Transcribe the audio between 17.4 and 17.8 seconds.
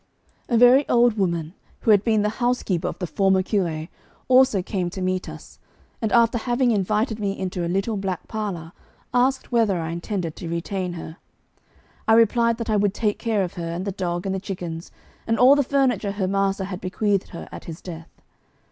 at his